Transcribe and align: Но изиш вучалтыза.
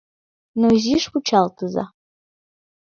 Но 0.59 0.65
изиш 0.77 1.03
вучалтыза. 1.11 1.85